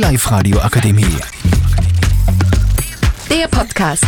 Live-Radio 0.00 0.58
Akademie. 0.60 1.14
Der 3.28 3.46
Podcast. 3.48 4.06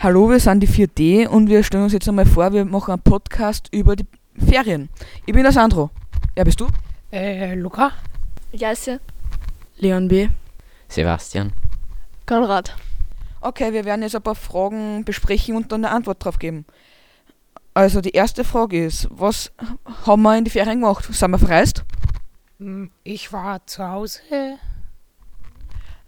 Hallo, 0.00 0.30
wir 0.30 0.40
sind 0.40 0.60
die 0.60 0.66
4D 0.66 1.28
und 1.28 1.50
wir 1.50 1.62
stellen 1.62 1.84
uns 1.84 1.92
jetzt 1.92 2.08
einmal 2.08 2.24
vor, 2.24 2.50
wir 2.54 2.64
machen 2.64 2.92
einen 2.92 3.02
Podcast 3.02 3.68
über 3.72 3.94
die 3.94 4.06
Ferien. 4.38 4.88
Ich 5.26 5.34
bin 5.34 5.42
der 5.42 5.52
Sandro. 5.52 5.90
Wer 6.34 6.46
bist 6.46 6.58
du? 6.58 6.68
Äh, 7.12 7.54
Luca? 7.56 7.92
Jasse. 8.52 9.00
Leon 9.76 10.08
B. 10.08 10.30
Sebastian. 10.88 11.52
Konrad. 12.24 12.74
Okay, 13.42 13.74
wir 13.74 13.84
werden 13.84 14.00
jetzt 14.00 14.16
ein 14.16 14.22
paar 14.22 14.34
Fragen 14.34 15.04
besprechen 15.04 15.56
und 15.56 15.70
dann 15.72 15.84
eine 15.84 15.94
Antwort 15.94 16.24
drauf 16.24 16.38
geben. 16.38 16.64
Also 17.74 18.00
die 18.00 18.12
erste 18.12 18.44
Frage 18.44 18.86
ist, 18.86 19.08
was 19.10 19.52
haben 20.06 20.22
wir 20.22 20.38
in 20.38 20.44
die 20.44 20.50
Ferien 20.50 20.80
gemacht? 20.80 21.04
Sind 21.12 21.30
wir 21.32 21.38
verreist? 21.38 21.84
Hm, 22.58 22.90
Ich 23.04 23.32
war 23.32 23.66
zu 23.66 23.86
Hause. 23.86 24.20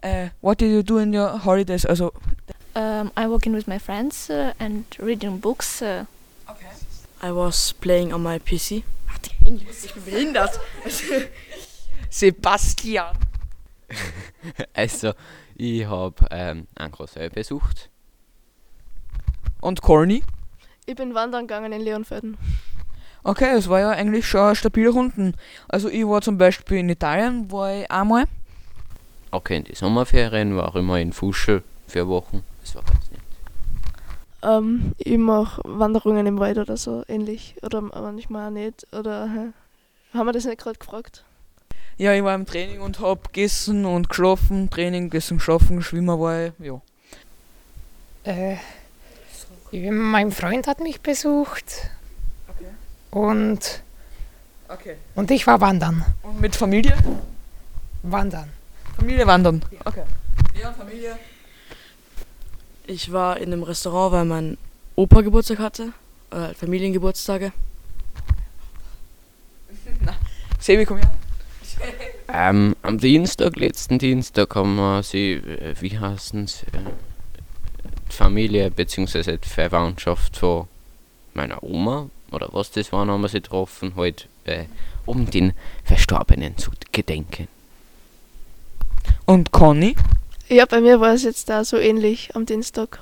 Äh, 0.01 0.29
what 0.41 0.61
did 0.61 0.71
you 0.73 0.83
do 0.83 0.98
in 0.98 1.15
your 1.15 1.45
holidays? 1.45 1.84
Also, 1.87 2.12
Um, 2.74 3.11
I'm 3.16 3.30
working 3.30 3.52
with 3.55 3.66
my 3.66 3.79
friends 3.80 4.30
uh, 4.30 4.52
and 4.61 4.84
reading 5.01 5.41
books. 5.41 5.83
Uh, 5.83 6.05
I 7.21 7.33
was 7.33 7.73
playing 7.73 8.12
on 8.12 8.23
my 8.23 8.38
PC. 8.38 8.84
ich 9.83 9.93
bin 9.95 10.05
behindert. 10.05 10.61
Sebastian. 12.11 13.16
Also, 14.74 15.15
ich 15.57 15.85
habe 15.87 16.15
ähm, 16.30 16.69
einen 16.77 16.93
Cousin 16.93 17.30
besucht. 17.33 17.91
Und 19.60 19.83
Corny? 19.83 20.23
ich 20.87 20.95
bin 20.95 21.15
wandern 21.15 21.49
gegangen 21.49 21.73
in 21.73 21.80
Leonfelden. 21.80 22.37
Okay, 23.25 23.57
es 23.57 23.69
war 23.69 23.81
ja 23.81 23.91
eigentlich 23.91 24.27
schon 24.27 24.55
stabile 24.55 24.91
Runden. 24.91 25.35
Also 25.69 25.89
ich 25.89 26.07
war 26.07 26.23
zum 26.23 26.39
Beispiel 26.39 26.79
in 26.79 26.89
Italien, 26.89 27.51
war 27.51 27.73
ich 27.75 27.91
einmal. 27.91 28.25
Okay, 29.30 29.59
in 29.59 29.65
die 29.65 29.75
Sommerferien 29.75 30.57
war 30.57 30.69
ich 30.69 30.75
immer 30.77 30.99
in 30.99 31.13
Fuschel 31.13 31.63
für 31.87 32.09
Wochen. 32.09 32.43
Das 32.63 32.75
war 32.75 32.83
ganz 32.83 33.10
nett. 33.10 33.21
Um, 34.41 34.93
ich 34.99 35.19
mache 35.19 35.60
Wanderungen 35.65 36.27
im 36.27 36.38
Wald 36.38 36.59
oder 36.59 36.77
so 36.77 37.02
ähnlich. 37.09 37.57
Oder 37.63 37.80
manchmal 37.80 38.49
auch 38.49 38.52
nicht. 38.52 38.87
Oder 38.93 39.29
hä? 39.29 39.53
haben 40.15 40.27
wir 40.27 40.32
das 40.32 40.45
nicht 40.45 40.60
gerade 40.60 40.79
gefragt? 40.79 41.25
Ja, 41.97 42.13
ich 42.13 42.23
war 42.23 42.35
im 42.35 42.47
Training 42.47 42.80
und 42.80 43.01
hab 43.01 43.32
gegessen 43.32 43.85
und 43.85 44.09
geschlafen. 44.09 44.71
Training, 44.71 45.10
gegessen, 45.10 45.38
geschlafen, 45.38 45.82
schwimmen 45.82 46.19
war 46.21 46.47
ich, 46.47 46.53
ja. 46.60 46.80
Äh, 48.25 48.59
mein 49.91 50.30
Freund 50.30 50.66
hat 50.66 50.80
mich 50.80 51.01
besucht. 51.01 51.91
Und, 53.19 53.83
Okay. 54.69 54.95
und 55.16 55.29
ich 55.33 55.45
war 55.49 55.61
wandern. 55.61 56.05
Und 56.23 56.41
mit 56.41 56.55
Familie? 56.55 56.95
Wandern. 58.05 58.49
Familie 58.97 59.27
wandern. 59.27 59.60
Okay. 59.85 60.05
Ja, 60.60 60.73
Familie. 60.73 61.19
Ich 62.87 63.10
war 63.10 63.38
in 63.38 63.52
einem 63.52 63.65
Restaurant, 63.65 64.12
weil 64.12 64.25
mein 64.25 64.56
Opa 64.94 65.22
Geburtstag 65.22 65.59
hatte. 65.59 65.93
Äh, 66.31 66.55
Familiengeburtstage. 66.55 67.50
Sebi, 70.60 70.84
komm 70.84 70.99
her. 70.99 71.10
Ähm, 72.32 72.77
am 72.82 72.99
Dienstag, 72.99 73.56
letzten 73.56 73.99
Dienstag, 73.99 74.55
haben 74.55 74.77
wir 74.77 75.03
sie, 75.03 75.32
äh, 75.32 75.75
wie 75.81 75.99
heißen 75.99 76.44
es, 76.44 76.62
äh, 76.62 76.66
die 78.10 78.15
Familie 78.15 78.71
bzw. 78.71 79.38
die 79.38 79.49
Verwandtschaft 79.49 80.37
von 80.37 80.69
meiner 81.34 81.65
Oma 81.65 82.10
oder 82.31 82.48
was 82.53 82.71
das 82.71 82.93
war, 82.93 83.06
haben 83.06 83.21
wir 83.21 83.28
sie 83.28 83.41
getroffen, 83.41 83.94
halt, 83.97 84.28
äh, 84.44 84.65
um 85.06 85.31
den 85.31 85.53
Verstorbenen 85.84 86.56
zu 86.56 86.70
gedenken. 86.93 87.48
Und 89.25 89.53
Conny? 89.53 89.97
Ja, 90.48 90.65
bei 90.66 90.81
mir 90.81 91.00
war 91.00 91.12
es 91.12 91.22
jetzt 91.22 91.48
da 91.48 91.65
so 91.65 91.76
ähnlich 91.76 92.34
am 92.34 92.47
Dienstag, 92.47 93.00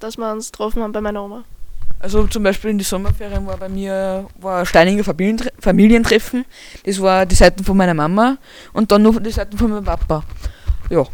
dass 0.00 0.16
wir 0.16 0.30
uns 0.32 0.50
getroffen 0.50 0.82
haben 0.82 0.92
bei 0.92 1.00
meiner 1.00 1.22
Oma. 1.22 1.44
Also 2.00 2.26
zum 2.26 2.42
Beispiel 2.42 2.70
in 2.70 2.78
die 2.78 2.84
Sommerferien 2.84 3.46
war 3.46 3.56
bei 3.56 3.68
mir 3.68 4.26
war 4.40 4.66
Steininger 4.66 5.04
Familientre 5.04 5.52
Familientreffen. 5.60 6.44
Das 6.84 7.00
war 7.00 7.26
die 7.26 7.36
Seiten 7.36 7.62
von 7.62 7.76
meiner 7.76 7.94
Mama 7.94 8.38
und 8.72 8.90
dann 8.90 9.02
noch 9.02 9.22
die 9.22 9.30
Seiten 9.30 9.56
von 9.56 9.70
meinem 9.70 9.84
Papa. 9.84 10.24
Ja. 10.90 11.04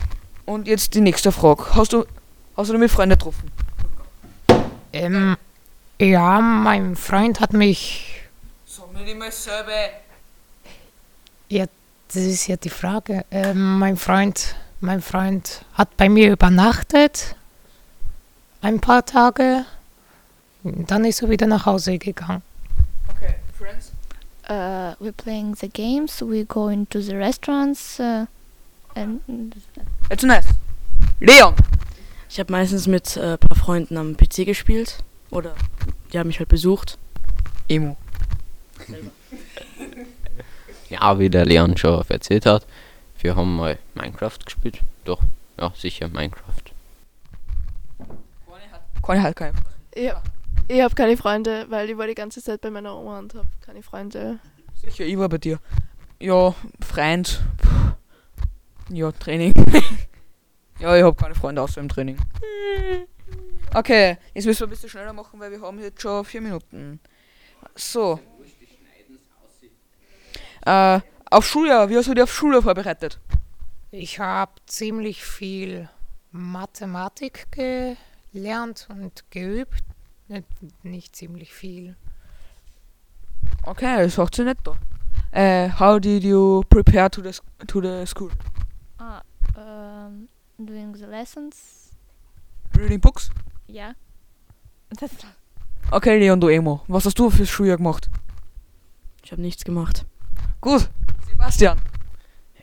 Und 0.46 0.66
jetzt 0.66 0.94
die 0.94 1.02
nächste 1.02 1.30
Frage. 1.30 1.64
Hast 1.74 1.92
du, 1.92 2.06
hast 2.56 2.70
du 2.70 2.78
mit 2.78 2.90
Freunden 2.90 3.18
getroffen? 3.18 3.50
Ähm, 4.94 5.36
ja, 6.00 6.40
mein 6.40 6.96
Freund 6.96 7.40
hat 7.40 7.52
mich. 7.52 8.22
Sag 8.66 8.92
mir 8.92 9.02
nicht 9.02 9.18
mal 9.18 9.32
selber. 9.32 9.72
Das 12.08 12.22
ist 12.22 12.46
ja 12.46 12.56
die 12.56 12.70
Frage. 12.70 13.24
Ähm, 13.30 13.78
mein 13.78 13.98
Freund, 13.98 14.54
mein 14.80 15.02
Freund 15.02 15.62
hat 15.74 15.94
bei 15.98 16.08
mir 16.08 16.32
übernachtet. 16.32 17.36
Ein 18.62 18.80
paar 18.80 19.04
Tage. 19.04 19.66
Dann 20.62 21.04
ist 21.04 21.20
er 21.22 21.28
wieder 21.28 21.46
nach 21.46 21.66
Hause 21.66 21.98
gegangen. 21.98 22.42
Okay, 23.08 23.34
Friends? 23.56 23.92
Uh, 24.48 24.94
we're 25.04 25.12
playing 25.12 25.54
the 25.54 25.68
games, 25.68 26.22
we 26.22 26.46
go 26.46 26.68
into 26.68 27.00
the 27.00 27.14
restaurants. 27.14 28.00
Uh, 28.00 28.24
and 28.94 29.20
It's 30.08 30.22
nice. 30.22 30.46
Leon! 31.20 31.54
Ich 32.30 32.40
habe 32.40 32.50
meistens 32.50 32.86
mit 32.86 33.18
äh, 33.18 33.32
ein 33.32 33.38
paar 33.38 33.56
Freunden 33.56 33.98
am 33.98 34.16
PC 34.16 34.46
gespielt. 34.46 35.04
Oder 35.30 35.54
die 36.12 36.18
haben 36.18 36.28
mich 36.28 36.38
halt 36.38 36.48
besucht. 36.48 36.98
Emo. 37.68 37.96
Ja, 40.90 41.18
wie 41.18 41.28
der 41.28 41.44
Leon 41.44 41.76
schon 41.76 42.02
erzählt 42.08 42.46
hat, 42.46 42.66
wir 43.20 43.36
haben 43.36 43.56
mal 43.56 43.78
Minecraft 43.94 44.38
gespielt. 44.42 44.80
Doch, 45.04 45.20
ja, 45.58 45.70
sicher 45.76 46.08
Minecraft. 46.08 46.62
Conny 49.02 49.20
hat 49.20 49.36
keinen. 49.36 49.54
ich, 49.94 50.10
ich 50.68 50.80
habe 50.80 50.94
keine 50.94 51.16
Freunde, 51.16 51.66
weil 51.68 51.88
ich 51.90 51.96
war 51.96 52.06
die 52.06 52.14
ganze 52.14 52.42
Zeit 52.42 52.60
bei 52.60 52.70
meiner 52.70 52.96
Oma 52.96 53.18
und 53.18 53.34
habe 53.34 53.46
keine 53.64 53.82
Freunde. 53.82 54.38
Sicher, 54.74 55.04
ich 55.04 55.18
war 55.18 55.28
bei 55.28 55.38
dir. 55.38 55.58
Ja, 56.20 56.54
Freund. 56.80 57.40
Ja, 58.90 59.12
Training. 59.12 59.52
ja, 60.78 60.96
ich 60.96 61.02
habe 61.02 61.16
keine 61.16 61.34
Freunde 61.34 61.62
außer 61.62 61.80
im 61.80 61.88
Training. 61.88 62.18
Okay, 63.74 64.16
jetzt 64.34 64.46
müssen 64.46 64.60
wir 64.60 64.66
ein 64.66 64.70
bisschen 64.70 64.88
schneller 64.88 65.12
machen, 65.12 65.38
weil 65.38 65.50
wir 65.50 65.60
haben 65.60 65.78
jetzt 65.78 66.00
schon 66.00 66.24
vier 66.24 66.40
Minuten. 66.40 67.00
So. 67.74 68.18
Äh, 70.64 71.00
auf 71.30 71.46
Schuljahr, 71.46 71.88
wie 71.88 71.96
hast 71.96 72.08
du 72.08 72.14
dich 72.14 72.22
auf 72.22 72.34
Schuljahr 72.34 72.62
vorbereitet? 72.62 73.20
Ich 73.90 74.18
habe 74.18 74.52
ziemlich 74.66 75.24
viel 75.24 75.88
Mathematik 76.30 77.48
gelernt 78.32 78.88
und 78.90 79.30
geübt. 79.30 79.84
Nicht, 80.28 80.46
nicht 80.82 81.16
ziemlich 81.16 81.54
viel. 81.54 81.96
Okay, 83.64 84.04
das 84.04 84.14
sagt 84.14 84.34
sie 84.34 84.44
nicht 84.44 84.60
da. 84.64 84.76
Äh, 85.32 85.70
how 85.78 86.00
did 86.00 86.24
you 86.24 86.62
prepare 86.68 87.10
to 87.10 87.22
the, 87.22 87.38
to 87.66 87.80
the 87.80 88.06
school? 88.06 88.30
Ah, 88.98 89.22
um, 89.56 90.28
doing 90.58 90.94
the 90.94 91.06
lessons. 91.06 91.92
Reading 92.76 93.00
books? 93.00 93.30
Ja. 93.68 93.94
Das, 94.98 95.10
Okay, 95.90 96.18
Leon, 96.18 96.40
du 96.40 96.48
Emo. 96.48 96.82
Was 96.88 97.06
hast 97.06 97.18
du 97.18 97.30
fürs 97.30 97.48
Schuljahr 97.48 97.76
gemacht? 97.76 98.10
Ich 99.22 99.32
habe 99.32 99.40
nichts 99.40 99.64
gemacht. 99.64 100.04
Gut. 100.60 100.90
Sebastian. 101.30 101.78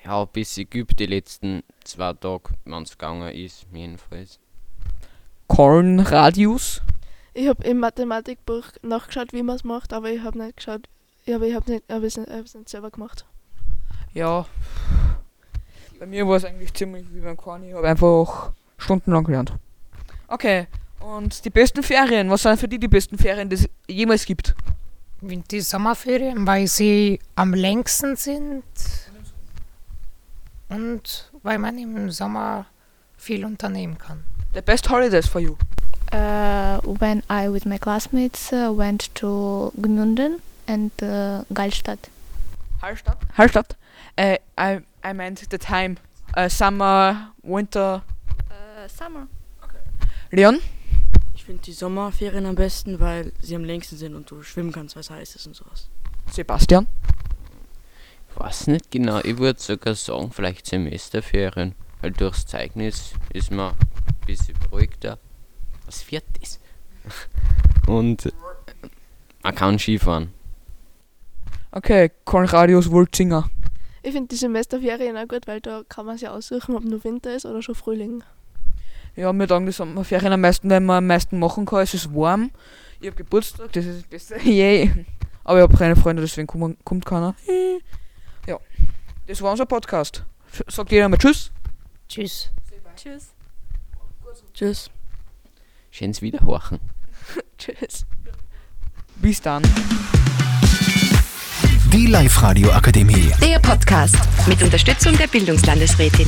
Ja, 0.03 0.25
bis 0.25 0.57
ich 0.57 0.69
geübt 0.69 0.99
die 0.99 1.05
letzten 1.05 1.63
zwei 1.83 2.13
Tage, 2.13 2.51
wenn 2.65 2.83
es 2.83 2.91
gegangen 2.91 3.33
ist, 3.33 3.65
jedenfalls. 3.71 4.39
Kornradius. 5.47 6.81
ich 7.33 7.47
habe 7.47 7.63
im 7.63 7.79
Mathematikbuch 7.79 8.65
nachgeschaut, 8.81 9.33
wie 9.33 9.43
man 9.43 9.55
es 9.55 9.63
macht, 9.63 9.93
aber 9.93 10.09
ich 10.09 10.21
habe 10.21 10.37
nicht 10.37 10.57
geschaut. 10.57 10.87
Ja, 11.25 11.37
aber 11.37 11.45
ich 11.45 11.55
habe 11.55 11.71
nicht, 11.71 11.85
hab 11.89 12.03
es 12.03 12.17
nicht, 12.17 12.29
nicht 12.29 12.69
selber 12.69 12.91
gemacht. 12.91 13.25
Ja. 14.13 14.45
Bei 15.99 16.05
mir 16.05 16.27
war 16.27 16.37
es 16.37 16.45
eigentlich 16.45 16.73
ziemlich 16.73 17.05
wie 17.11 17.21
beim 17.21 17.37
Korni. 17.37 17.69
Ich 17.69 17.75
habe 17.75 17.87
einfach 17.87 18.51
stundenlang 18.77 19.23
gelernt. 19.23 19.53
Okay. 20.27 20.67
Und 21.05 21.45
die 21.45 21.51
besten 21.51 21.83
Ferien, 21.83 22.31
was 22.31 22.41
sind 22.41 22.59
für 22.59 22.67
die 22.67 22.79
die 22.79 22.87
besten 22.87 23.17
Ferien, 23.17 23.47
die 23.47 23.55
es 23.55 23.69
jemals 23.87 24.25
gibt? 24.25 24.55
Die 25.21 25.61
Sommerferien, 25.61 26.47
weil 26.47 26.67
sie 26.67 27.19
am 27.35 27.53
längsten 27.53 28.15
sind 28.15 28.63
und 30.69 31.29
weil 31.43 31.59
man 31.59 31.77
im 31.77 32.09
Sommer 32.09 32.65
viel 33.17 33.45
unternehmen 33.45 33.99
kann. 33.99 34.23
The 34.55 34.61
best 34.61 34.89
holidays 34.89 35.27
for 35.27 35.39
you. 35.39 35.55
Uh, 36.11 36.79
when 36.99 37.21
I 37.29 37.49
with 37.51 37.65
my 37.65 37.77
classmates 37.77 38.51
uh, 38.51 38.75
went 38.75 39.13
to 39.15 39.71
Gmunden 39.79 40.41
and 40.67 40.91
uh, 41.03 41.43
Gallstadt. 41.53 42.09
Hallstatt? 42.81 43.17
Hallstatt. 43.37 43.75
Uh, 44.17 44.37
I, 44.57 44.81
I 45.03 45.13
meant 45.13 45.49
the 45.51 45.57
time. 45.59 45.97
Uh, 46.35 46.49
summer, 46.49 47.31
winter. 47.43 48.01
Uh, 48.49 48.87
summer. 48.87 49.27
Leon? 50.31 50.59
Ich 51.45 51.47
finde 51.47 51.61
die 51.61 51.73
Sommerferien 51.73 52.47
am 52.47 52.55
besten, 52.55 52.99
weil 52.99 53.31
sie 53.39 53.55
am 53.55 53.63
längsten 53.63 53.97
sind 53.97 54.15
und 54.15 54.31
du 54.31 54.41
schwimmen 54.41 54.71
kannst, 54.71 54.95
weil 54.95 55.01
es 55.01 55.11
heiß 55.11 55.35
ist 55.35 55.45
und 55.45 55.55
sowas. 55.55 55.89
Sebastian? 56.31 56.87
weiß 58.33 58.65
nicht 58.65 58.89
genau, 58.89 59.19
ich 59.19 59.37
würde 59.37 59.61
sogar 59.61 59.93
sagen, 59.93 60.31
vielleicht 60.31 60.65
Semesterferien. 60.65 61.75
Weil 62.01 62.13
durchs 62.13 62.47
Zeugnis 62.47 63.13
ist 63.31 63.51
man 63.51 63.73
ein 63.73 64.25
bisschen 64.25 64.55
beruhigter. 64.57 65.19
Was 65.85 66.11
wird 66.11 66.23
das? 66.41 66.59
Und 67.87 68.25
äh, 68.25 68.31
man 69.43 69.53
kann 69.53 69.77
Skifahren. 69.77 70.33
Okay, 71.69 72.09
Konradius 72.23 72.89
Wulzinger. 72.89 73.51
Ich 74.01 74.13
finde 74.13 74.29
die 74.29 74.35
Semesterferien 74.35 75.15
auch 75.15 75.27
gut, 75.27 75.45
weil 75.45 75.61
da 75.61 75.83
kann 75.87 76.07
man 76.07 76.17
sich 76.17 76.27
aussuchen, 76.27 76.75
ob 76.75 76.83
nur 76.83 77.03
Winter 77.03 77.35
ist 77.35 77.45
oder 77.45 77.61
schon 77.61 77.75
Frühling. 77.75 78.23
Ja, 79.15 79.31
mir 79.31 79.47
sagen 79.47 79.65
die 79.65 79.71
Sommerferien 79.71 80.33
am 80.33 80.41
meisten, 80.41 80.69
weil 80.69 80.81
man 80.81 80.97
am 80.97 81.07
meisten 81.07 81.39
machen 81.39 81.65
kann. 81.65 81.81
Es 81.81 81.93
ist 81.93 82.13
warm. 82.13 82.51
Ich 82.99 83.07
habe 83.07 83.15
Geburtstag, 83.15 83.71
das 83.71 83.85
ist 83.85 84.01
das 84.01 84.07
Beste. 84.07 84.35
Yay. 84.49 85.05
Aber 85.43 85.59
ich 85.59 85.63
habe 85.63 85.77
keine 85.77 85.95
Freunde, 85.95 86.21
deswegen 86.21 86.47
kommt, 86.47 86.83
kommt 86.83 87.05
keiner. 87.05 87.35
Ja. 88.47 88.59
Das 89.25 89.41
war 89.41 89.51
unser 89.51 89.65
Podcast. 89.65 90.23
Sagt 90.67 90.91
jeder 90.91 91.09
mal 91.09 91.17
Tschüss. 91.17 91.51
Tschüss. 92.07 92.51
Tschüss. 92.95 93.33
Tschüss. 94.53 94.91
Schönes 95.89 96.21
Wiederhorchen. 96.21 96.79
Tschüss. 97.57 98.05
Bis 99.15 99.41
dann. 99.41 99.63
Die 101.91 102.05
Live-Radio 102.05 102.71
Akademie. 102.71 103.31
Der 103.41 103.57
Podcast 103.59 104.17
mit 104.47 104.61
Unterstützung 104.61 105.17
der 105.17 105.27
Bildungslandesrätin. 105.27 106.27